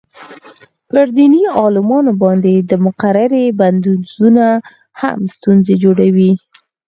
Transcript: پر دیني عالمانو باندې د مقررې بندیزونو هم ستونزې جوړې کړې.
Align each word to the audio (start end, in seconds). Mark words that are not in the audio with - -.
پر 0.89 1.07
دیني 1.15 1.43
عالمانو 1.59 2.11
باندې 2.23 2.53
د 2.69 2.71
مقررې 2.85 3.43
بندیزونو 3.59 4.45
هم 5.01 5.19
ستونزې 5.35 5.75
جوړې 5.83 6.07
کړې. 6.15 6.31